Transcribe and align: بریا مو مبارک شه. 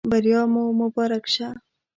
بریا 0.11 0.41
مو 0.53 0.63
مبارک 0.79 1.25
شه. 1.33 1.47